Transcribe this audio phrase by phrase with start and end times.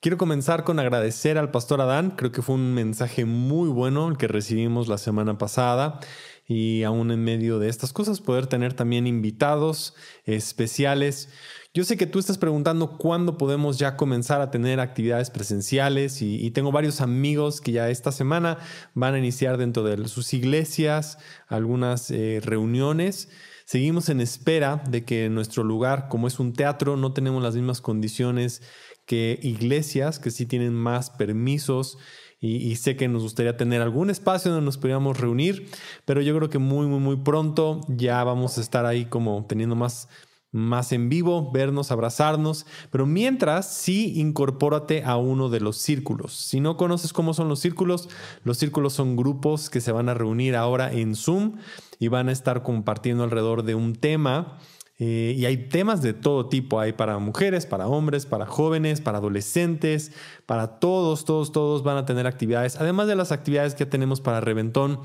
[0.00, 2.12] Quiero comenzar con agradecer al pastor Adán.
[2.12, 5.98] Creo que fue un mensaje muy bueno el que recibimos la semana pasada
[6.46, 11.30] y aún en medio de estas cosas poder tener también invitados especiales.
[11.74, 16.48] Yo sé que tú estás preguntando cuándo podemos ya comenzar a tener actividades presenciales y,
[16.52, 18.58] tengo varios amigos que ya esta semana
[18.94, 21.18] van a iniciar dentro de sus iglesias
[21.48, 23.30] algunas eh, reuniones.
[23.68, 27.82] Seguimos en espera de que nuestro lugar, como es un teatro, no tenemos las mismas
[27.82, 28.62] condiciones
[29.08, 31.96] que iglesias que sí tienen más permisos
[32.40, 35.66] y, sé que nos gustaría tener algún espacio donde nos pudiéramos reunir,
[36.04, 39.74] pero yo creo que muy, muy, muy pronto ya vamos a estar ahí como teniendo
[39.74, 40.08] más,
[40.52, 46.34] más en vivo, vernos, abrazarnos, pero mientras sí incorpórate a uno de los círculos.
[46.34, 48.08] Si no conoces cómo son los círculos,
[48.44, 51.56] los círculos son grupos que se van a reunir ahora en Zoom
[51.98, 54.58] y van a estar compartiendo alrededor de un tema
[55.00, 59.18] eh, y hay temas de todo tipo, hay para mujeres, para hombres, para jóvenes, para
[59.18, 60.10] adolescentes,
[60.44, 64.40] para todos, todos, todos van a tener actividades, además de las actividades que tenemos para
[64.40, 64.98] Reventón.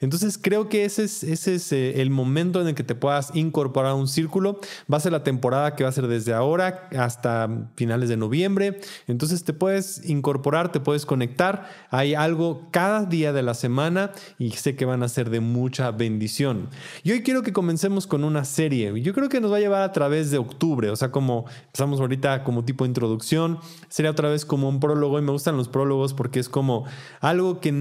[0.00, 3.30] Entonces creo que ese es, ese es eh, el momento en el que te puedas
[3.36, 4.58] incorporar a un círculo.
[4.92, 8.80] Va a ser la temporada que va a ser desde ahora hasta finales de noviembre.
[9.06, 11.68] Entonces te puedes incorporar, te puedes conectar.
[11.90, 15.92] Hay algo cada día de la semana y sé que van a ser de mucha
[15.92, 16.68] bendición.
[17.04, 19.00] Y hoy quiero que comencemos con una serie.
[19.00, 22.00] Yo creo que nos va a llevar a través de octubre, o sea, como empezamos
[22.00, 25.68] ahorita como tipo de introducción, sería otra vez como un prólogo y me gustan los
[25.68, 26.84] prólogos porque es como
[27.20, 27.72] algo que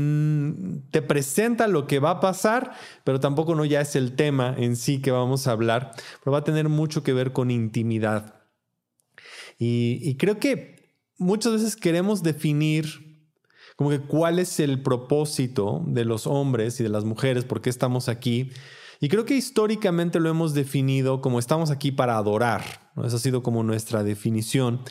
[0.91, 4.75] te presenta lo que va a pasar, pero tampoco no ya es el tema en
[4.75, 5.91] sí que vamos a hablar,
[6.23, 8.35] pero va a tener mucho que ver con intimidad.
[9.57, 13.23] Y, creo que muchas veces queremos definir
[13.77, 17.69] como que cuál es el propósito de los hombres y de las mujeres, por qué
[17.69, 18.51] estamos aquí.
[18.99, 22.63] Y creo que históricamente lo hemos definido como estamos aquí para adorar.
[23.03, 24.81] Esa ha sido como nuestra definición.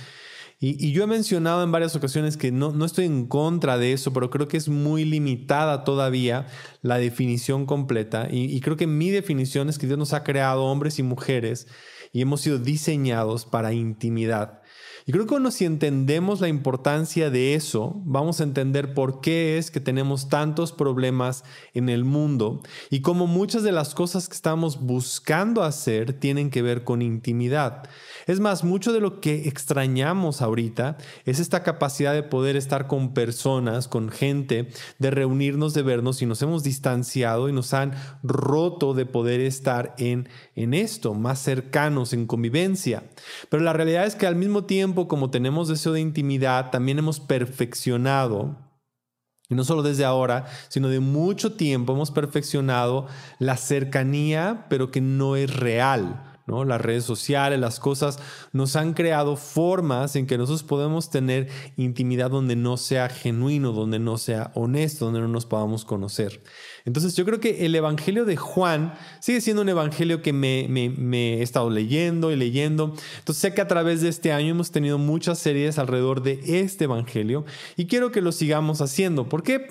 [0.60, 4.12] Y, yo he mencionado en varias ocasiones que no, no estoy en contra de eso,
[4.12, 6.46] pero creo que es muy limitada todavía
[6.80, 8.28] la definición completa.
[8.30, 11.66] Y creo que mi definición es que Dios nos ha creado hombres y mujeres
[12.14, 14.62] y hemos sido diseñados para intimidad.
[15.06, 19.58] Y creo que cuando si entendemos la importancia de eso, vamos a entender por qué
[19.58, 21.44] es que tenemos tantos problemas
[21.74, 26.62] en el mundo y cómo muchas de las cosas que estamos buscando hacer tienen que
[26.62, 27.82] ver con intimidad.
[28.26, 33.12] Es más, mucho de lo que extrañamos ahorita es esta capacidad de poder estar con
[33.12, 38.94] personas, con gente, de reunirnos, de vernos y nos hemos distanciado y nos han roto
[38.94, 43.02] de poder estar en, en esto, más cercanos, en convivencia.
[43.50, 47.20] Pero la realidad es que al mismo tiempo, como tenemos deseo de intimidad, también hemos
[47.20, 48.56] perfeccionado
[49.48, 53.06] y no solo desde ahora, sino de mucho tiempo hemos perfeccionado
[53.38, 56.33] la cercanía, pero que no es real.
[56.46, 58.18] Las redes sociales, las cosas
[58.52, 63.98] nos han creado formas en que nosotros podemos tener intimidad donde no sea genuino, donde
[63.98, 66.42] no sea honesto, donde no nos podamos conocer.
[66.84, 71.38] Entonces yo creo que el Evangelio de Juan sigue siendo un Evangelio que me, me,
[71.38, 72.94] he estado leyendo y leyendo.
[73.18, 76.84] Entonces sé que a través de este año hemos tenido muchas series alrededor de este
[76.84, 79.30] Evangelio y quiero que lo sigamos haciendo.
[79.30, 79.68] ¿Por qué?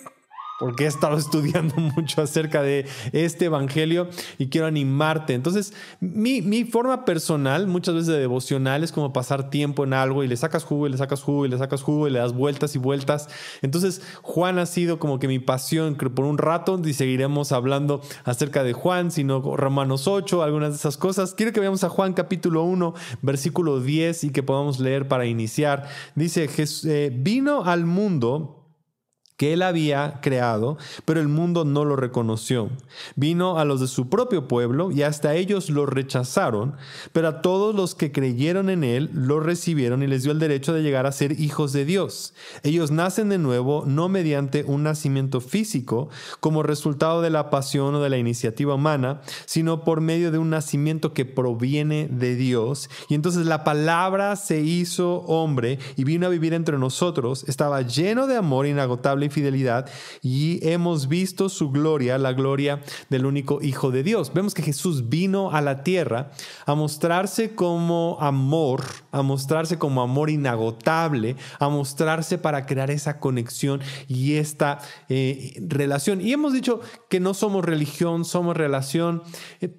[0.60, 5.34] Porque he estado estudiando mucho acerca de este evangelio y quiero animarte.
[5.34, 10.24] Entonces, mi, mi, forma personal, muchas veces de devocional, es como pasar tiempo en algo
[10.24, 12.34] y le sacas jugo y le sacas jugo y le sacas jugo y le das
[12.34, 13.30] vueltas y vueltas.
[13.62, 18.64] Entonces, Juan ha sido como que mi pasión por un rato y seguiremos hablando acerca
[18.64, 21.34] de Juan, sino Romanos 8, algunas de esas cosas.
[21.34, 25.88] Quiero que veamos a Juan capítulo 1, versículo 10 y que podamos leer para iniciar.
[26.16, 26.50] Dice,
[26.86, 28.63] eh, vino al mundo
[29.38, 32.70] que él había creado, pero el mundo no lo reconoció.
[33.16, 36.76] Vino a los de su propio pueblo y hasta ellos lo rechazaron,
[37.12, 40.74] pero a todos los que creyeron en él lo recibieron y les dio el derecho
[40.74, 42.34] de llegar a ser hijos de Dios.
[42.64, 48.02] Ellos nacen de nuevo no mediante un nacimiento físico como resultado de la pasión o
[48.02, 52.90] de la iniciativa humana, sino por medio de un nacimiento que proviene de Dios.
[53.10, 58.28] Y entonces la palabra se hizo hombre y vino a vivir entre nosotros, estaba lleno
[58.28, 59.90] de amor inagotable y fidelidad
[60.22, 64.34] y hemos visto su gloria, la gloria del único Hijo de Dios.
[64.34, 66.32] Vemos que Jesús vino a la tierra
[66.66, 73.82] a mostrarse como amor, a mostrarse como amor inagotable, a mostrarse para crear esa conexión
[74.08, 74.80] y esta
[75.10, 76.22] eh, relación.
[76.22, 79.24] Y hemos dicho que no somos religión, somos relación.
[79.62, 79.76] Eh,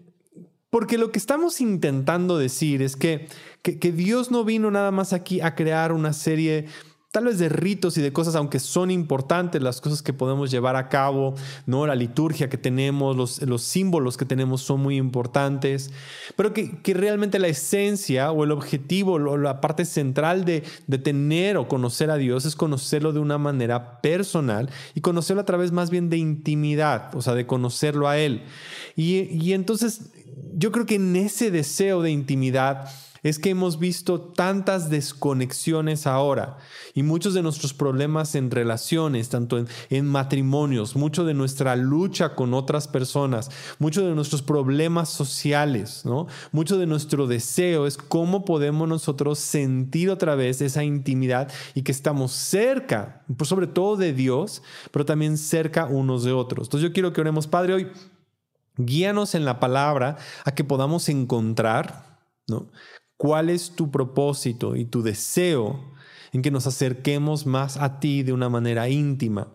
[0.70, 3.28] porque lo que estamos intentando decir es que,
[3.62, 6.66] que, que Dios no vino nada más aquí a crear una serie
[7.14, 10.74] tal vez de ritos y de cosas, aunque son importantes las cosas que podemos llevar
[10.74, 11.86] a cabo, ¿no?
[11.86, 15.92] La liturgia que tenemos, los, los símbolos que tenemos son muy importantes,
[16.34, 20.98] pero que, que, realmente la esencia o el objetivo o la parte central de, de
[20.98, 25.70] tener o conocer a Dios es conocerlo de una manera personal y conocerlo a través
[25.70, 28.42] más bien de intimidad, o sea, de conocerlo a Él.
[28.96, 30.10] Y, y entonces
[30.52, 32.88] yo creo que en ese deseo de intimidad,
[33.24, 36.58] es que hemos visto tantas desconexiones ahora
[36.92, 42.52] y muchos de nuestros problemas en relaciones, tanto en, matrimonios, mucho de nuestra lucha con
[42.54, 46.26] otras personas, mucho de nuestros problemas sociales, ¿no?
[46.52, 51.92] Mucho de nuestro deseo es cómo podemos nosotros sentir otra vez esa intimidad y que
[51.92, 54.62] estamos cerca, pues sobre todo de Dios,
[54.92, 56.66] pero también cerca unos de otros.
[56.66, 57.88] Entonces yo quiero que oremos, Padre, hoy
[58.76, 62.68] guíanos en la palabra a que podamos encontrar, ¿no?
[63.16, 65.92] Cuál es tu propósito y tu deseo
[66.32, 69.54] en que nos acerquemos más a ti de una manera íntima.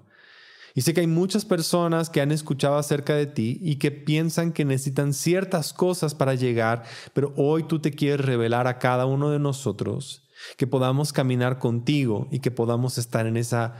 [0.75, 4.53] Y sé que hay muchas personas que han escuchado acerca de ti y que piensan
[4.53, 6.83] que necesitan ciertas cosas para llegar,
[7.13, 10.27] pero hoy tú te quieres revelar a cada uno de nosotros,
[10.57, 13.75] que podamos caminar contigo y que podamos estar en esa,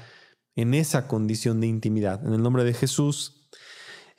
[0.55, 2.25] en esa condición de intimidad.
[2.25, 3.47] En el nombre de Jesús.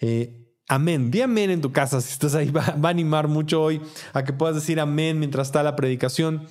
[0.00, 1.10] Eh, Amén.
[1.10, 2.00] Di amén en tu casa.
[2.00, 3.82] Si estás ahí, va, a animar mucho hoy
[4.12, 6.46] a que puedas decir amén mientras está la predicación.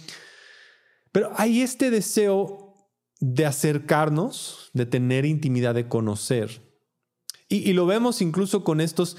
[1.13, 2.75] Pero hay este deseo
[3.21, 6.61] de acercarnos, de tener intimidad, de conocer.
[7.47, 9.15] Y, y, lo vemos incluso con estos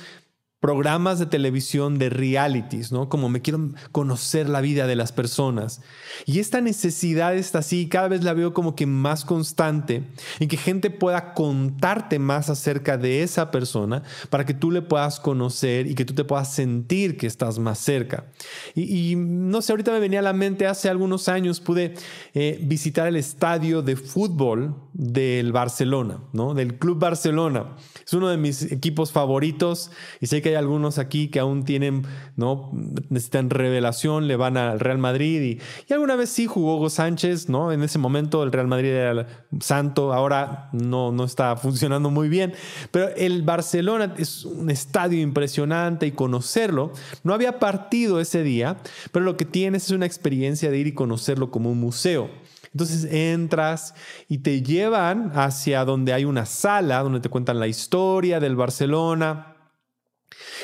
[0.61, 3.09] programas de televisión de realities, ¿no?
[3.09, 5.81] Como me quiero conocer la vida de las personas.
[6.27, 10.05] Y esta necesidad está así, cada vez la veo como que más constante,
[10.39, 15.19] en que gente pueda contarte más acerca de esa persona para que tú le puedas
[15.19, 18.27] conocer y que tú te puedas sentir que estás más cerca.
[18.75, 21.95] Y, no sé, ahorita me venía a la mente, hace algunos años pude
[22.35, 26.53] eh, visitar el estadio de fútbol del Barcelona, ¿no?
[26.53, 27.77] Del Club Barcelona.
[28.05, 29.91] Es uno de mis equipos favoritos
[30.21, 32.05] y sé que hay algunos aquí que aún tienen,
[32.37, 32.71] ¿no?
[33.09, 35.59] Necesitan revelación, le van al Real Madrid
[35.89, 37.73] y, alguna vez sí jugó Hugo Sánchez, ¿no?
[37.73, 39.27] En ese momento el Real Madrid era
[39.61, 42.53] santo, ahora no, no está funcionando muy bien,
[42.91, 46.93] pero el Barcelona es un estadio impresionante y conocerlo,
[47.25, 48.77] no había partido ese día,
[49.13, 52.31] pero lo que tienes es una experiencia de ir y conocerlo como un museo.
[52.73, 53.95] Entonces entras
[54.29, 59.50] y te llevan hacia donde hay una sala donde te cuentan la historia del Barcelona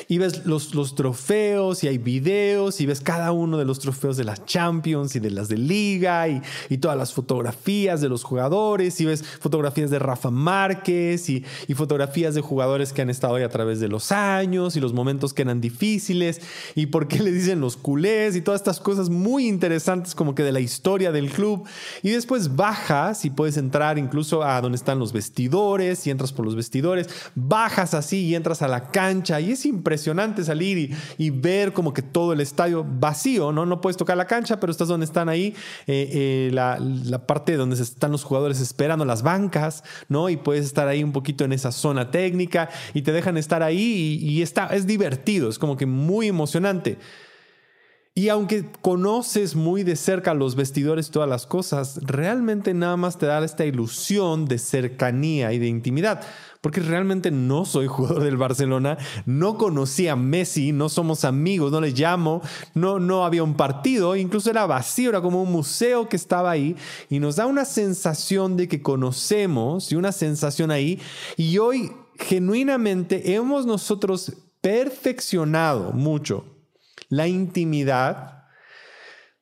[0.07, 4.17] y ves los, los trofeos y hay videos y ves cada uno de los trofeos
[4.17, 8.23] de las Champions y de las de Liga y, y todas las fotografías de los
[8.23, 13.35] jugadores y ves fotografías de Rafa Márquez y, y, fotografías de jugadores que han estado
[13.35, 16.41] ahí a través de los años y los momentos que eran difíciles
[16.75, 20.43] y por qué le dicen los culés y todas estas cosas muy interesantes como que
[20.43, 21.65] de la historia del club.
[22.03, 26.45] Y después bajas y puedes entrar incluso a donde están los vestidores y entras por
[26.45, 31.73] los vestidores, bajas así y entras a la cancha y es impresionante salir y, ver
[31.73, 33.65] como que todo el estadio vacío, ¿no?
[33.65, 35.53] No puedes tocar la cancha, pero estás donde están ahí,
[35.85, 40.29] eh, eh, la, parte donde están los jugadores esperando las bancas, ¿no?
[40.29, 44.19] Y puedes estar ahí un poquito en esa zona técnica y te dejan estar ahí
[44.21, 46.97] y, y está, es divertido, es como que muy emocionante.
[48.17, 53.19] Y aunque conoces muy de cerca los vestidores y todas las cosas, realmente nada más
[53.19, 56.23] te da esta ilusión de cercanía y de intimidad.
[56.67, 61.79] Porque realmente no soy jugador del Barcelona, no conocí a Messi, no somos amigos, no
[61.79, 62.41] le llamo,
[62.73, 66.75] no, no había un partido, incluso era vacío, era como un museo que estaba ahí
[67.09, 70.99] y nos da una sensación de que conocemos y una sensación ahí.
[71.37, 76.43] Y hoy genuinamente hemos nosotros perfeccionado mucho
[77.07, 78.43] la intimidad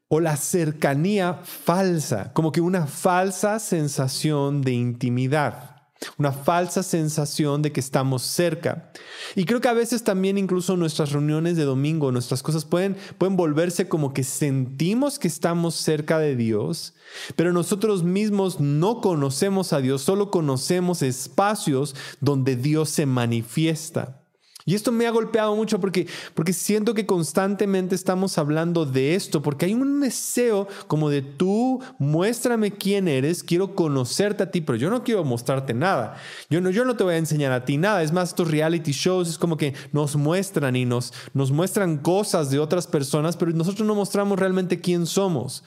[0.10, 5.75] o la cercanía falsa, como que una falsa sensación de intimidad
[6.18, 8.92] una falsa sensación de que estamos cerca.
[9.36, 13.38] Y creo que a veces también incluso nuestras reuniones de domingo, nuestras cosas pueden, pueden
[13.38, 16.94] volverse como que sentimos que estamos cerca de Dios,
[17.36, 24.25] pero nosotros mismos no conocemos a Dios, solo conocemos espacios donde Dios se manifiesta.
[24.68, 29.44] Y esto me ha golpeado mucho porque, porque siento que constantemente estamos hablando de esto,
[29.44, 34.76] porque hay un deseo como de tú, muéstrame quién eres, quiero conocerte a ti, pero
[34.76, 36.18] yo no quiero mostrarte nada.
[36.50, 38.02] Yo no, yo no te voy a enseñar a ti nada.
[38.02, 42.50] Es más, estos reality shows es como que nos muestran y nos, nos muestran cosas
[42.50, 45.64] de otras personas, pero nosotros no mostramos realmente quién somos.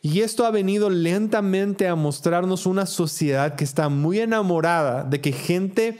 [0.00, 5.32] Y esto ha venido lentamente a mostrarnos una sociedad que está muy enamorada de que
[5.32, 5.98] gente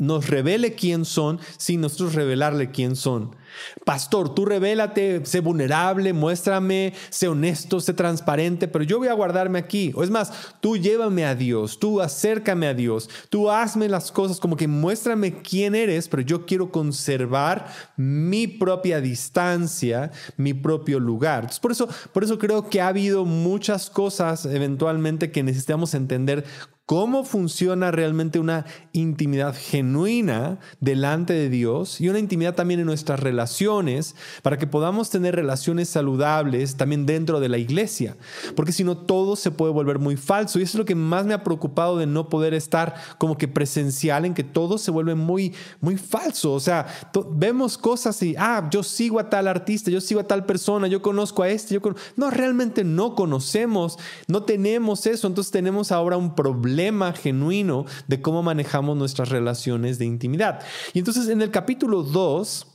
[0.00, 3.36] nos revele quién son sin nosotros revelarle quién son.
[3.84, 9.58] Pastor, tú revélate, sé vulnerable, muéstrame, sé honesto, sé transparente, pero yo voy a guardarme
[9.58, 9.92] aquí.
[9.94, 14.40] O es más, tú llévame a Dios, tú acércame a Dios, tú hazme las cosas
[14.40, 17.66] como que muéstrame quién eres, pero yo quiero conservar
[17.96, 21.50] mi propia distancia, mi propio lugar.
[21.60, 26.44] por eso, por eso creo que ha habido muchas cosas eventualmente que necesitamos entender
[26.90, 33.20] cómo funciona realmente una intimidad genuina delante de Dios y una intimidad también en nuestras
[33.20, 38.16] relaciones para que podamos tener relaciones saludables también dentro de la iglesia.
[38.56, 40.58] Porque si no, todo se puede volver muy falso.
[40.58, 43.46] Y eso es lo que más me ha preocupado de no poder estar como que
[43.46, 46.52] presencial en que todo se vuelve muy, muy falso.
[46.52, 46.88] O sea,
[47.30, 51.02] vemos cosas y, ah, yo sigo a tal artista, yo sigo a tal persona, yo
[51.02, 51.80] conozco a este, yo
[52.16, 55.28] No, realmente no conocemos, no tenemos eso.
[55.28, 56.79] Entonces tenemos ahora un problema
[57.14, 60.62] genuino de cómo manejamos nuestras relaciones de intimidad.
[60.92, 62.66] Y entonces en el capítulo 2,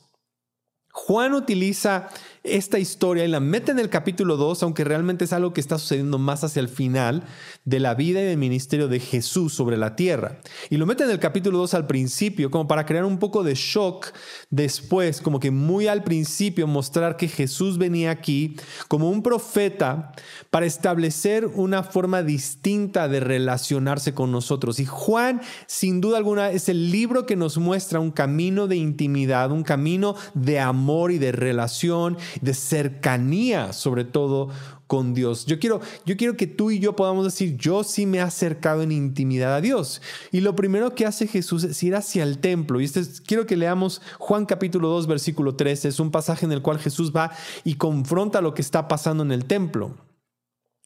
[0.92, 2.10] Juan utiliza
[2.46, 5.78] esta historia y la mete en el capítulo 2, aunque realmente es algo que está
[5.78, 7.24] sucediendo más hacia el final
[7.66, 10.40] de la vida y del ministerio de Jesús sobre la tierra.
[10.70, 13.56] Y lo mete en el capítulo 2 al principio, como para crear un poco de
[13.56, 14.08] shock
[14.50, 18.56] después, como que muy al principio mostrar que Jesús venía aquí
[18.88, 20.14] como un profeta
[20.52, 24.80] para establecer una forma distinta de relacionarse con nosotros.
[24.80, 29.52] Y Juan, sin duda alguna, es el libro que nos muestra un camino de intimidad,
[29.52, 34.50] un camino de amor y de relación de cercanía, sobre todo
[34.88, 35.46] con Dios.
[35.46, 38.82] Yo quiero, yo quiero que tú y yo podamos decir, yo sí me he acercado
[38.82, 40.01] en intimidad a Dios.
[40.32, 42.80] Y lo primero que hace Jesús es ir hacia el templo.
[42.80, 45.88] Y este quiero que leamos Juan capítulo 2, versículo 13.
[45.88, 47.32] Es un pasaje en el cual Jesús va
[47.63, 49.96] y confronta lo que está pasando en el templo.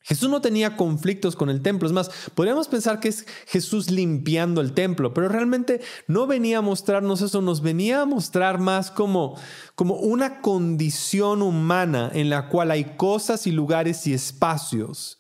[0.09, 1.87] Jesús no tenía conflictos con el templo.
[1.87, 6.61] Es más, podríamos pensar que es Jesús limpiando el templo, pero realmente no venía a
[6.63, 9.35] mostrarnos eso, nos venía a mostrar más como,
[9.75, 15.19] como una condición humana en la cual hay cosas y lugares y espacios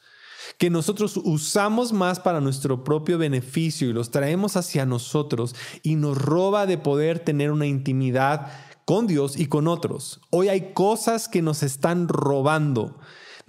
[0.57, 5.53] que nosotros usamos más para nuestro propio beneficio y los traemos hacia nosotros
[5.83, 8.47] y nos roba de poder tener una intimidad
[8.85, 10.19] con Dios y con otros.
[10.31, 12.97] Hoy hay cosas que nos están robando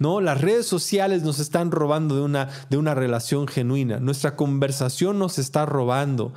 [0.01, 0.19] ¿no?
[0.19, 3.99] Las redes sociales nos están robando de una, de una relación genuina.
[3.99, 6.33] Nuestra conversación nos está robando.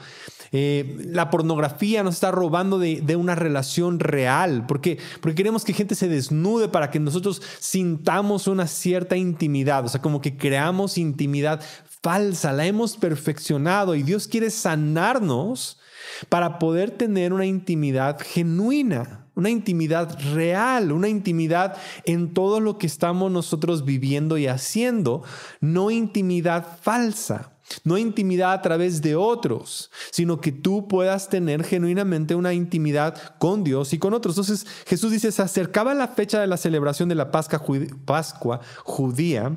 [0.53, 5.73] Eh, la pornografía nos está robando de, de, una relación real, porque, porque queremos que
[5.73, 10.99] gente se desnude para que nosotros sintamos una cierta intimidad, o sea, como que creamos
[10.99, 11.63] intimidad
[12.03, 15.81] falsa, la hemos perfeccionado y Dios quiere sanarnos
[16.29, 22.87] para poder tener una intimidad genuina una intimidad real, una intimidad en todo lo que
[22.87, 25.23] estamos nosotros viviendo y haciendo,
[25.61, 27.51] no intimidad falsa.
[27.83, 33.65] No intimidad a través de otros, sino que tú puedas tener genuinamente una intimidad con
[33.65, 34.37] Dios y con otros.
[34.37, 37.63] Entonces Jesús dice, se acercaba la fecha de la celebración de la Pascua,
[38.05, 39.57] Pascua judía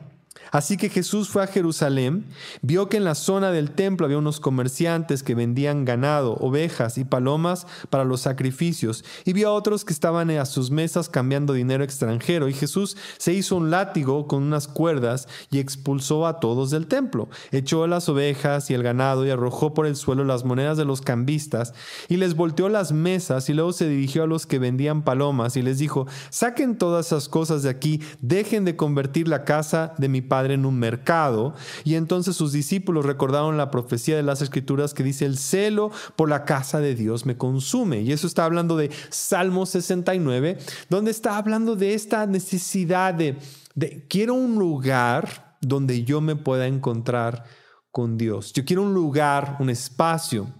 [0.51, 2.25] Así que Jesús fue a Jerusalén,
[2.61, 7.05] vio que en la zona del templo había unos comerciantes que vendían ganado, ovejas y
[7.05, 11.83] palomas para los sacrificios, y vio a otros que estaban a sus mesas cambiando dinero
[11.83, 16.87] extranjero, y Jesús se hizo un látigo con unas cuerdas y expulsó a todos del
[16.87, 20.85] templo, echó las ovejas y el ganado y arrojó por el suelo las monedas de
[20.85, 21.73] los cambistas,
[22.07, 25.61] y les volteó las mesas, y luego se dirigió a los que vendían palomas y
[25.61, 30.21] les dijo, saquen todas esas cosas de aquí, dejen de convertir la casa de mi
[30.37, 31.55] padre en un mercado.
[31.83, 36.29] Y entonces sus discípulos recordaron la profecía de las escrituras que dice, el celo por
[36.29, 38.01] la casa de Dios me consume.
[38.01, 40.59] Y eso está hablando de Salmo 69,
[40.91, 43.39] donde está hablando de esta necesidad de,
[43.73, 47.45] de quiero un lugar donde yo me pueda encontrar
[47.89, 48.53] con Dios.
[48.53, 50.53] Yo quiero un lugar, un espacio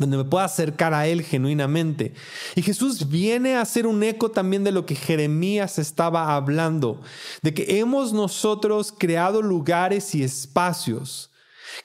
[0.00, 2.14] donde me pueda acercar a Él genuinamente.
[2.56, 7.02] Y Jesús viene a hacer un eco también de lo que Jeremías estaba hablando,
[7.42, 11.29] de que hemos nosotros creado lugares y espacios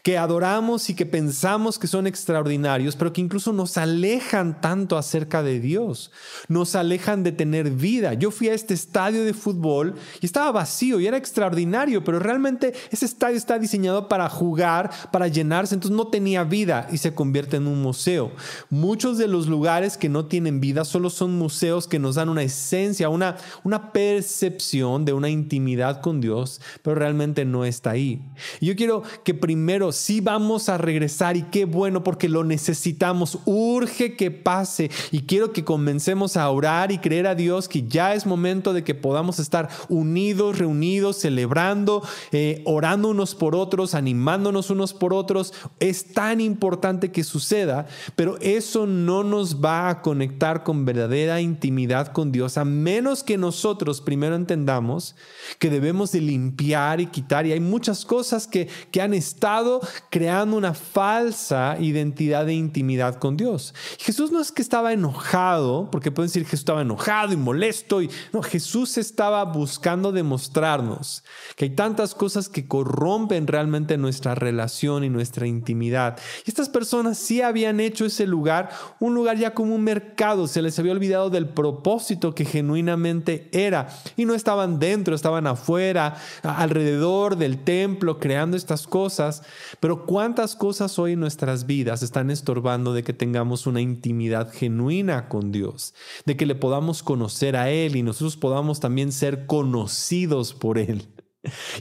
[0.04, 5.44] que adoramos y que pensamos que son extraordinarios, pero que incluso nos alejan tanto acerca
[5.44, 6.12] de Dios,
[6.48, 8.14] nos alejan de tener vida.
[8.14, 12.74] Yo fui a este estadio de fútbol y estaba vacío y era extraordinario, pero realmente
[12.92, 17.58] ese estadio está diseñado para jugar, para llenarse, entonces no tenía vida y se convierte
[17.58, 18.32] en un museo.
[18.70, 22.44] Muchos de los lugares que no tienen vida solo son museos que nos dan una
[22.44, 28.22] esencia, una, una percepción de una intimidad con Dios, pero realmente no está ahí.
[28.60, 32.46] Y yo quiero que primero primero, sí vamos a regresar y qué bueno porque lo
[32.46, 37.84] necesitamos, urge que pase y quiero que comencemos a orar y creer a Dios que
[37.84, 42.02] ya es momento de que podamos estar unidos, reunidos, celebrando,
[42.32, 45.54] eh, orando unos por otros, animándonos unos por otros.
[45.82, 52.14] Es tan importante que suceda, pero eso no nos va a conectar con verdadera intimidad
[52.14, 55.18] con Dios a menos que nosotros primero entendamos
[55.60, 59.65] que debemos de limpiar y quitar y hay muchas cosas que, que han estado
[60.10, 63.74] creando una falsa identidad de intimidad con Dios.
[64.00, 68.02] Jesús no es que estaba enojado, porque pueden decir que Jesús estaba enojado y molesto,
[68.02, 71.24] y no, Jesús estaba buscando demostrarnos
[71.56, 76.18] que hay tantas cosas que corrompen realmente nuestra relación y nuestra intimidad.
[76.46, 78.70] Y estas personas sí habían hecho ese lugar
[79.00, 83.88] un lugar ya como un mercado, se les había olvidado del propósito que genuinamente era
[84.18, 89.44] y no estaban dentro, estaban afuera, alrededor del templo, creando estas cosas.
[89.80, 95.28] Pero cuántas cosas hoy en nuestras vidas están estorbando de que tengamos una intimidad genuina
[95.28, 95.94] con Dios,
[96.26, 101.08] de que le podamos conocer a Él y nosotros podamos también ser conocidos por Él.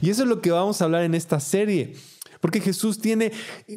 [0.01, 1.95] Y eso es lo que vamos a hablar en esta serie.
[2.41, 3.31] Porque Jesús tiene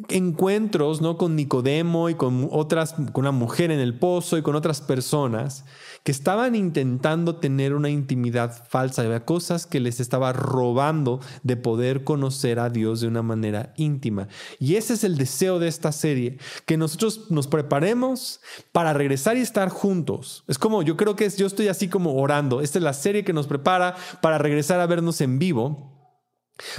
[0.09, 1.17] encuentros ¿no?
[1.17, 5.65] con Nicodemo y con otras, con una mujer en el pozo y con otras personas
[6.03, 12.03] que estaban intentando tener una intimidad falsa, había cosas que les estaba robando de poder
[12.03, 14.27] conocer a Dios de una manera íntima.
[14.59, 18.41] Y ese es el deseo de esta serie, que nosotros nos preparemos
[18.71, 20.43] para regresar y estar juntos.
[20.47, 22.61] Es como, yo creo que es, yo estoy así como orando.
[22.61, 25.98] Esta es la serie que nos prepara para regresar a vernos en vivo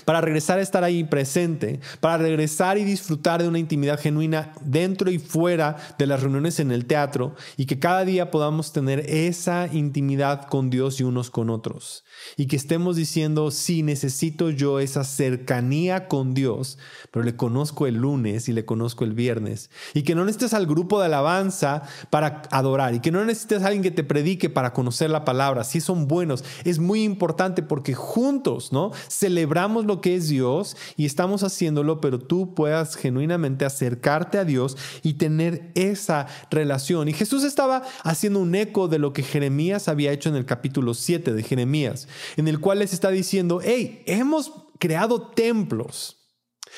[0.05, 5.11] para regresar a estar ahí presente, para regresar y disfrutar de una intimidad genuina dentro
[5.11, 9.69] y fuera de las reuniones en el teatro y que cada día podamos tener esa
[9.73, 12.05] intimidad con Dios y unos con otros.
[12.37, 16.79] Y que estemos diciendo, sí, necesito yo esa cercanía con Dios,
[17.11, 19.71] pero le conozco el lunes y le conozco el viernes.
[19.95, 23.67] Y que no necesites al grupo de alabanza para adorar y que no necesites a
[23.67, 25.65] alguien que te predique para conocer la palabra.
[25.65, 28.93] Sí son buenos, es muy importante porque juntos, ¿no?
[29.09, 34.77] Celebramos lo que es Dios y estamos haciéndolo, pero tú puedas genuinamente acercarte a Dios
[35.03, 37.09] y tener esa relación.
[37.09, 40.95] Y Jesús estaba haciendo un eco de lo que Jeremías había hecho en el capítulo
[40.95, 46.20] 7 de Jeremías, en el cual les está diciendo, hey, hemos creado templos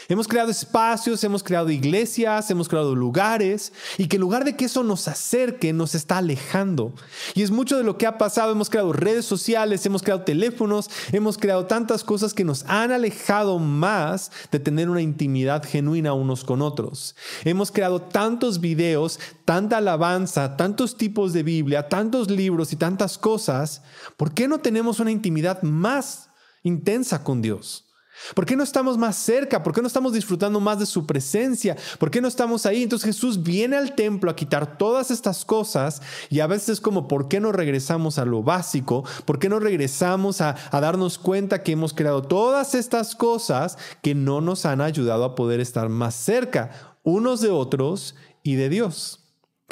[0.09, 4.65] Hemos creado espacios, hemos creado iglesias, hemos creado lugares y que en lugar de que
[4.65, 6.93] eso nos acerque, nos está alejando.
[7.35, 8.53] Y es mucho de lo que ha pasado.
[8.53, 13.59] Hemos creado redes sociales, hemos creado teléfonos, hemos creado tantas cosas que nos han alejado
[13.59, 17.15] más de tener una intimidad genuina unos con otros.
[17.45, 23.83] Hemos creado tantos videos, tanta alabanza, tantos tipos de Biblia, tantos libros y tantas cosas.
[24.17, 26.29] ¿Por qué no tenemos una intimidad más
[26.63, 27.92] intensa con Dios?
[28.35, 29.63] ¿Por qué no estamos más cerca?
[29.63, 31.77] ¿Por qué no estamos disfrutando más de su presencia?
[31.99, 32.83] ¿Por qué no estamos ahí?
[32.83, 37.09] Entonces Jesús viene al templo a quitar todas estas cosas y a veces es como,
[37.09, 39.05] ¿por qué no regresamos a lo básico?
[39.25, 44.15] ¿Por qué no regresamos a, a darnos cuenta que hemos creado todas estas cosas que
[44.15, 49.22] no nos han ayudado a poder estar más cerca unos de otros y de Dios?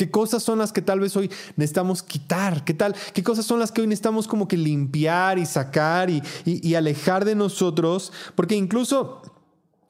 [0.01, 2.65] ¿Qué cosas son las que tal vez hoy necesitamos quitar?
[2.65, 2.97] ¿Qué tal?
[3.13, 7.27] ¿Qué cosas son las que hoy necesitamos como que limpiar y sacar y, y alejar
[7.27, 8.11] de nosotros?
[8.35, 9.21] Porque incluso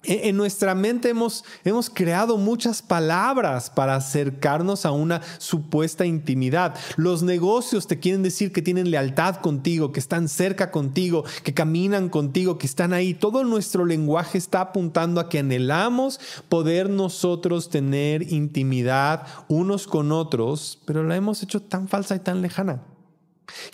[0.02, 6.74] en nuestra mente hemos, hemos, creado muchas palabras para acercarnos a una supuesta intimidad.
[6.96, 12.08] Los negocios te quieren decir que tienen lealtad contigo, que están cerca contigo, que caminan
[12.08, 13.12] contigo, que están ahí.
[13.12, 20.78] Todo nuestro lenguaje está apuntando a que anhelamos poder nosotros tener intimidad unos con otros,
[20.86, 22.82] pero la hemos hecho tan falsa y tan lejana.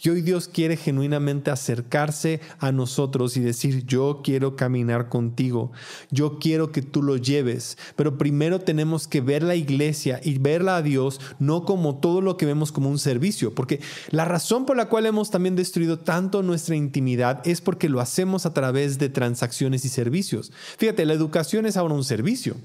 [0.03, 5.73] Y hoy Dios quiere genuinamente acercarse a nosotros y decir, yo quiero caminar contigo,
[6.11, 10.77] yo quiero que tú lo lleves, pero primero tenemos que ver la iglesia y verla
[10.77, 14.77] a Dios no como todo lo que vemos como un servicio, porque la razón por
[14.77, 19.09] la cual hemos también destruido tanto nuestra intimidad es porque lo hacemos a través de
[19.09, 20.53] transacciones y servicios.
[20.79, 22.57] Fíjate, la educación es ahora un servicio.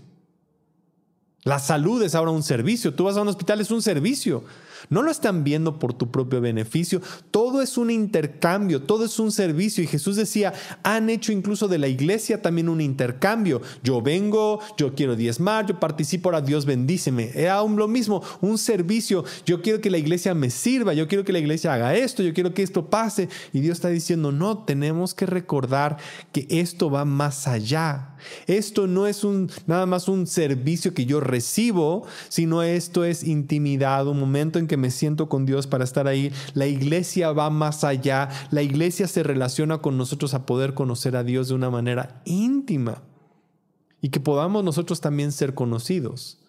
[1.44, 2.94] La salud es ahora un servicio.
[2.94, 4.44] Tú vas a un hospital, es un servicio.
[4.90, 7.02] No lo están viendo por tu propio beneficio.
[7.32, 9.84] Todo es un intercambio, todo es un servicio.
[9.84, 13.62] Y Jesús decía, han hecho incluso de la iglesia también un intercambio.
[13.84, 17.32] Yo vengo, yo quiero diezmar, yo participo, ahora Dios bendíceme.
[17.34, 19.24] Era aún lo mismo, un servicio.
[19.46, 22.34] Yo quiero que la iglesia me sirva, yo quiero que la iglesia haga esto, yo
[22.34, 23.30] quiero que esto pase.
[23.54, 25.98] Y Dios está diciendo, no, tenemos que recordar
[26.32, 28.16] que esto va más allá.
[28.48, 34.08] Esto no es un, nada más un servicio que yo recibo, sino esto es intimidad,
[34.08, 36.32] un momento en que me siento con Dios para estar ahí.
[36.54, 38.30] La iglesia va más allá.
[38.52, 43.04] La iglesia se relaciona con nosotros a poder conocer a Dios de una manera íntima.
[44.04, 46.40] y que podamos nosotros también ser conocidos.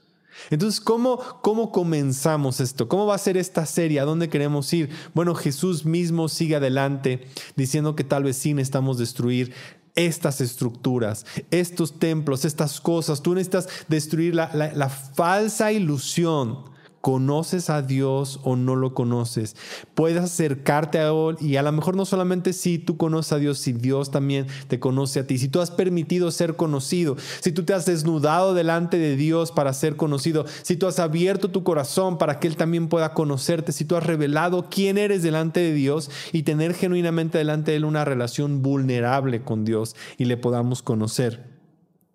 [0.50, 2.88] Entonces, ¿cómo, ¿cómo comenzamos esto?
[2.88, 4.00] ¿Cómo va a ser esta serie?
[4.00, 4.90] ¿A dónde queremos ir?
[5.14, 9.52] Bueno, Jesús mismo sigue adelante diciendo que tal vez sí necesitamos destruir
[9.94, 13.22] estas estructuras, estos templos, estas cosas.
[13.22, 19.56] Tú necesitas destruir la, la falsa ilusión ¿Conoces a Dios o no lo conoces?
[19.96, 23.58] Puedes acercarte a Él y a lo mejor no solamente si tú conoces a Dios,
[23.58, 27.64] si Dios también te conoce a ti, si tú has permitido ser conocido, si tú
[27.64, 32.18] te has desnudado delante de Dios para ser conocido, si tú has abierto tu corazón
[32.18, 36.08] para que Él también pueda conocerte, si tú has revelado quién eres delante de Dios
[36.32, 41.51] y tener genuinamente delante de Él una relación vulnerable con Dios y le podamos conocer.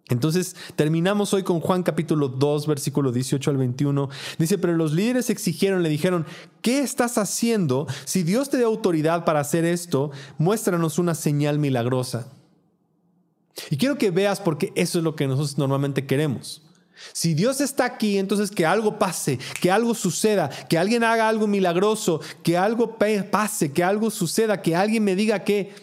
[0.10, 4.10] Entonces terminamos hoy con Juan capítulo 2, versículo 18 al 21.
[4.38, 6.26] Dice, pero los líderes exigieron, le dijeron,
[6.62, 7.88] ¿qué estás haciendo?
[8.06, 12.28] Si Dios te da autoridad para hacer esto, muéstranos una señal milagrosa.
[13.70, 16.62] Y quiero que veas porque eso es lo que nosotros normalmente queremos.
[17.12, 21.48] Si Dios está aquí, entonces que algo pase, que algo suceda, que alguien haga algo
[21.48, 25.74] milagroso, que algo pase, que algo suceda, que alguien me diga que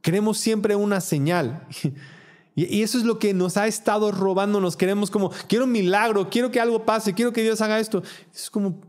[0.00, 1.66] queremos siempre una señal.
[2.68, 4.60] Y, eso es lo que nos ha estado robando.
[4.60, 8.02] Nos queremos como, quiero un milagro, quiero que algo pase, quiero que Dios haga esto.
[8.34, 8.80] Es como,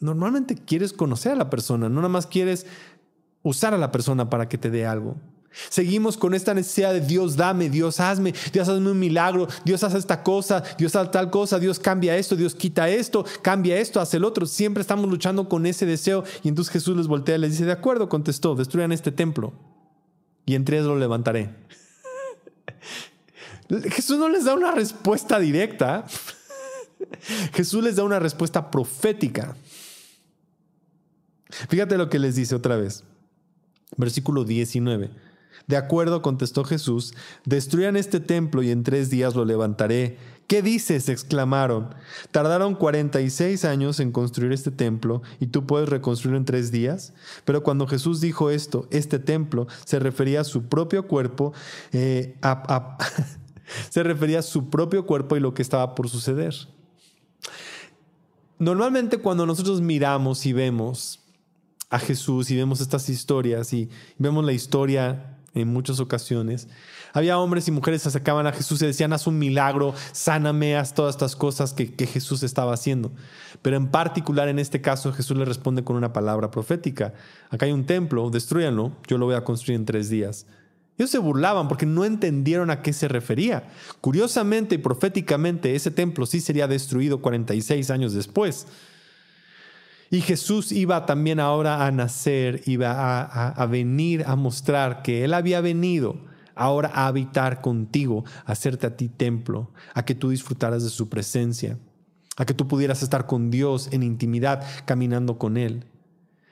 [0.00, 2.66] normalmente quieres conocer a la persona, no nada más quieres
[3.42, 5.16] usar a la persona para que te dé algo.
[5.68, 9.98] Seguimos con esta necesidad de Dios dame, Dios hazme, Dios hazme un milagro, Dios hace
[9.98, 14.18] esta cosa, Dios hace tal cosa, Dios cambia esto, Dios quita esto, cambia esto, hace
[14.18, 14.46] el otro.
[14.46, 17.72] Siempre estamos luchando con ese deseo y entonces Jesús les voltea y les dice, de
[17.72, 19.52] acuerdo, contestó, destruyan este templo
[20.46, 21.50] y en tres lo levantaré.
[23.90, 26.04] Jesús no les da una respuesta directa.
[27.54, 29.56] Jesús les da una respuesta profética.
[31.68, 33.04] Fíjate lo que les dice otra vez.
[33.96, 35.10] Versículo 19.
[35.66, 40.16] De acuerdo, contestó Jesús, destruyan este templo y en tres días lo levantaré.
[40.46, 41.08] ¿Qué dices?
[41.08, 41.94] exclamaron.
[42.32, 47.12] Tardaron 46 años en construir este templo y tú puedes reconstruirlo en tres días.
[47.44, 51.52] Pero cuando Jesús dijo esto, este templo se refería a su propio cuerpo,
[51.92, 52.36] eh,
[53.90, 56.54] se refería a su propio cuerpo y lo que estaba por suceder.
[58.58, 61.20] Normalmente cuando nosotros miramos y vemos
[61.88, 66.68] a Jesús y vemos estas historias y vemos la historia en muchas ocasiones.
[67.12, 70.76] Había hombres y mujeres que se acercaban a Jesús y decían, haz un milagro, sáname,
[70.76, 73.10] haz todas estas cosas que, que, Jesús estaba haciendo.
[73.62, 77.14] Pero en particular en este caso Jesús le responde con una palabra profética.
[77.48, 80.46] Acá hay un templo, destruyanlo, yo lo voy a construir en tres días.
[81.00, 83.64] Ellos se burlaban porque no entendieron a qué se refería.
[84.02, 88.66] Curiosamente y proféticamente, ese templo sí sería destruido 46 años después.
[90.10, 95.62] Y Jesús iba también ahora a nacer, iba a, venir a mostrar que Él había
[95.62, 96.16] venido
[96.54, 101.08] ahora a habitar contigo, a hacerte a ti templo, a que tú disfrutaras de su
[101.08, 101.78] presencia,
[102.36, 105.86] a que tú pudieras estar con Dios en intimidad, caminando con Él,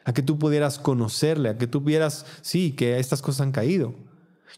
[0.06, 4.08] a que tú pudieras conocerle, a que tú vieras, sí, que estas cosas han caído.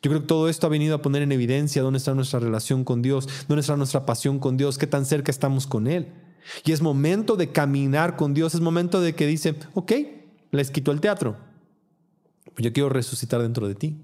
[0.02, 2.84] Yo creo que todo esto ha venido a poner en evidencia dónde está nuestra relación
[2.84, 6.08] con Dios, dónde está nuestra pasión con Dios, qué tan cerca estamos con Él.
[6.64, 9.92] Y es momento de caminar con Dios, es momento de que dice, ok,
[10.52, 11.36] les quito el teatro,
[12.56, 13.96] yo quiero resucitar dentro de ti.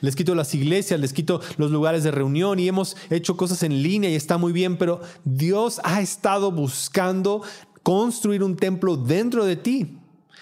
[0.00, 3.82] Les quito las iglesias, les quito los lugares de reunión y hemos hecho cosas en
[3.82, 7.42] línea y está muy bien, pero Dios ha estado buscando
[7.82, 9.98] construir un templo dentro de ti.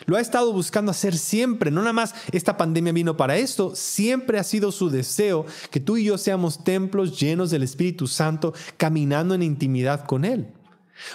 [0.06, 4.38] Lo ha estado buscando hacer siempre, no nada más esta pandemia vino para esto, siempre
[4.38, 9.34] ha sido su deseo que tú y yo seamos templos llenos del Espíritu Santo, caminando
[9.34, 10.48] en intimidad con Él.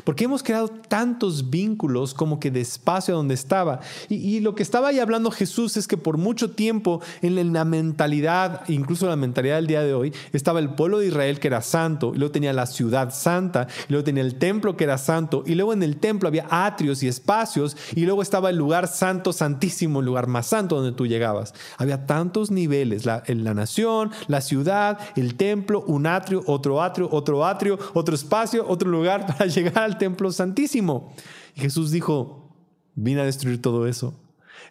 [0.03, 3.79] Porque hemos creado tantos vínculos como que de espacio donde estaba.
[4.09, 8.67] Y, lo que estaba ahí hablando Jesús es que por mucho tiempo en la mentalidad,
[8.67, 12.13] incluso la mentalidad del día de hoy, estaba el pueblo de Israel que era santo,
[12.13, 15.55] y luego tenía la ciudad santa, y luego tenía el templo que era santo, y
[15.55, 19.99] luego en el templo había atrios y espacios, y luego estaba el lugar santo, santísimo,
[19.99, 21.53] el lugar más santo donde tú llegabas.
[21.77, 27.45] Había tantos niveles, la, la nación, la ciudad, el templo, un atrio, otro atrio, otro
[27.45, 31.13] atrio, otro espacio, otro lugar para llegar al templo santísimo.
[31.55, 32.53] Y Jesús dijo,
[32.95, 34.13] vine a destruir todo eso.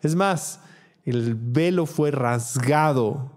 [0.03, 0.61] Es más,
[1.05, 3.33] el velo fue rasgado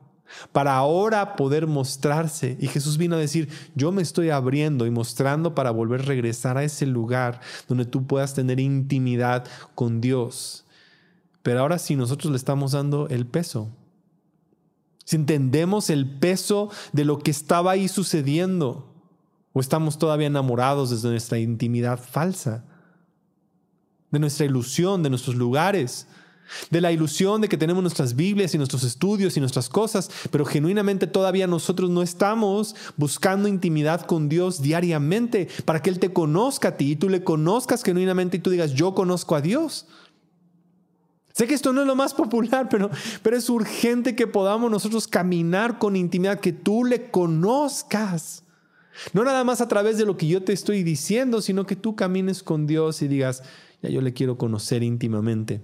[0.51, 2.57] para ahora poder mostrarse.
[2.59, 6.57] Y Jesús vino a decir, yo me estoy abriendo y mostrando para volver a regresar
[6.57, 10.65] a ese lugar donde tú puedas tener intimidad con Dios.
[11.43, 13.69] Pero ahora sí, nosotros le estamos dando el peso.
[15.05, 18.88] Si entendemos el peso de lo que estaba ahí sucediendo,
[19.53, 22.65] ¿O estamos todavía enamorados desde nuestra intimidad falsa?
[24.11, 26.07] De nuestra ilusión, de nuestros lugares,
[26.69, 30.45] de la ilusión de que tenemos nuestras Biblias y nuestros estudios y nuestras cosas, pero
[30.45, 36.69] genuinamente todavía nosotros no estamos buscando intimidad con Dios diariamente para que Él te conozca
[36.69, 39.87] a ti y tú le conozcas genuinamente y tú digas, yo conozco a Dios.
[41.33, 42.89] Sé que esto no es lo más popular, pero,
[43.23, 48.43] pero es urgente que podamos nosotros caminar con intimidad, que tú le conozcas.
[49.13, 51.95] No nada más a través de lo que yo te estoy diciendo, sino que tú
[51.95, 53.43] camines con Dios y digas,
[53.81, 55.61] ya yo le quiero conocer íntimamente.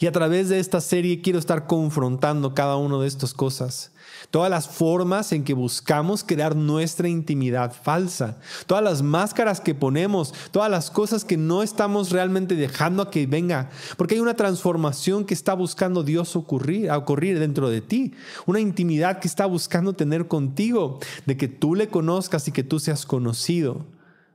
[0.00, 3.92] Y a través de esta serie quiero estar confrontando cada una de estas cosas.
[4.30, 8.38] Todas las formas en que buscamos crear nuestra intimidad falsa.
[8.66, 10.34] Todas las máscaras que ponemos.
[10.50, 13.70] Todas las cosas que no estamos realmente dejando a que venga.
[13.96, 18.14] Porque hay una transformación que está buscando Dios ocurrir, ocurrir dentro de ti.
[18.46, 20.98] Una intimidad que está buscando tener contigo.
[21.26, 23.86] De que tú le conozcas y que tú seas conocido.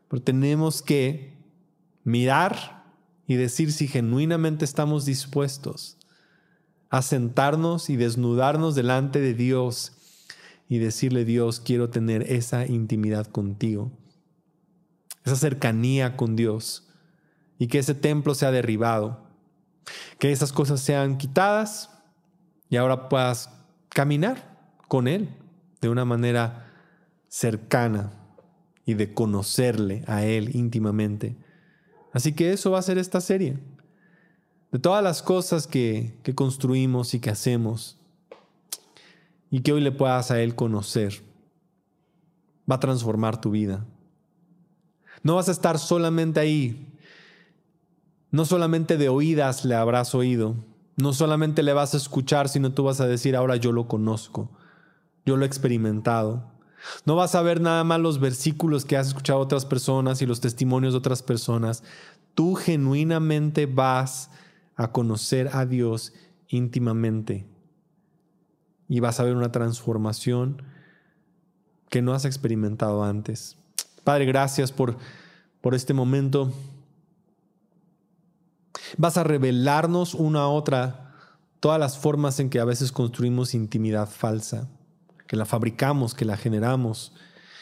[0.07, 1.37] Pero tenemos que
[2.03, 2.82] mirar
[3.27, 5.97] y decir si genuinamente estamos dispuestos
[6.89, 9.93] a sentarnos y desnudarnos delante de Dios
[10.69, 13.91] y decirle, Dios, quiero tener esa intimidad contigo,
[15.25, 16.87] esa cercanía con Dios
[17.57, 19.23] y que ese templo sea derribado,
[20.19, 21.89] que esas cosas sean quitadas
[22.69, 23.49] y ahora puedas
[23.89, 25.29] caminar con Él
[25.81, 26.71] de una manera
[27.27, 28.11] cercana
[28.85, 31.37] y de conocerle a Él íntimamente.
[32.13, 33.57] Así que eso va a ser esta serie.
[34.71, 37.97] De todas las cosas que, que construimos y que hacemos
[39.51, 41.21] y que hoy le puedas a Él conocer,
[42.69, 43.85] va a transformar tu vida.
[45.21, 46.87] No vas a estar solamente ahí.
[48.31, 50.55] No solamente de oídas le habrás oído.
[50.97, 54.49] No solamente le vas a escuchar, sino tú vas a decir, ahora yo lo conozco.
[55.25, 56.52] Yo lo he experimentado.
[57.05, 60.41] No vas a ver nada más los versículos que has escuchado otras personas y los
[60.41, 61.83] testimonios de otras personas.
[62.35, 64.29] Tú genuinamente vas
[64.75, 66.13] a conocer a Dios
[66.47, 67.45] íntimamente
[68.87, 70.61] y vas a ver una transformación
[71.89, 73.57] que no has experimentado antes.
[74.03, 74.97] Padre, gracias por,
[75.61, 76.51] por este momento.
[78.97, 81.15] Vas a revelarnos una a otra
[81.59, 84.67] todas las formas en que a veces construimos intimidad falsa
[85.33, 87.11] que la fabricamos, que la generamos,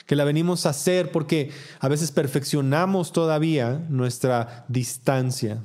[0.05, 5.63] que la venimos a hacer porque a veces perfeccionamos todavía nuestra distancia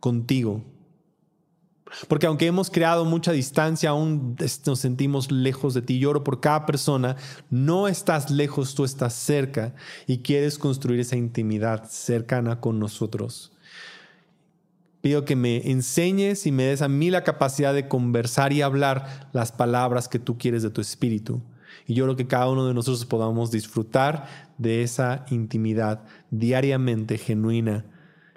[0.00, 0.62] contigo.
[2.08, 5.98] Porque aunque hemos creado mucha distancia, aún nos sentimos lejos de ti.
[5.98, 7.16] Lloro por cada persona.
[7.48, 9.74] No estás lejos, tú estás cerca
[10.06, 13.53] y quieres construir esa intimidad cercana con nosotros.
[15.04, 19.28] Pido que me enseñes y me des a mí la capacidad de conversar y hablar
[19.34, 21.42] las palabras que tú quieres de tu espíritu.
[21.86, 27.84] Y yo creo que cada uno de nosotros podamos disfrutar de esa intimidad diariamente genuina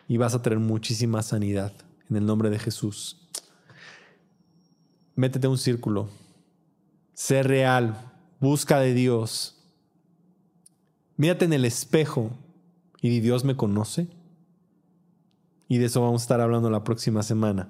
[0.10, 1.72] y vas a tener muchísima sanidad.
[2.10, 3.30] En el nombre de Jesús.
[5.16, 6.10] Métete un círculo.
[7.14, 8.12] Sé real.
[8.42, 9.56] Busca de Dios.
[11.16, 12.32] Mírate en el espejo
[13.02, 14.17] y Dios me conoce.
[15.68, 17.70] Y de eso vamos a estar hablando la próxima semana.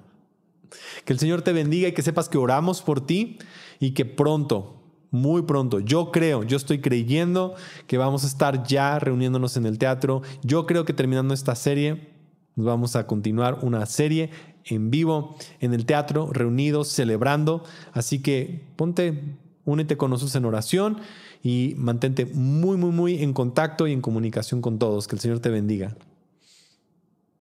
[1.04, 3.38] Que el Señor te bendiga y que sepas que oramos por ti
[3.80, 7.54] y que pronto, muy pronto, yo creo, yo estoy creyendo
[7.86, 10.22] que vamos a estar ya reuniéndonos en el teatro.
[10.42, 12.10] Yo creo que terminando esta serie,
[12.56, 14.30] vamos a continuar una serie
[14.64, 17.64] en vivo en el teatro, reunidos, celebrando.
[17.92, 20.98] Así que ponte, únete con nosotros en oración
[21.42, 25.08] y mantente muy, muy, muy en contacto y en comunicación con todos.
[25.08, 25.96] Que el Señor te bendiga.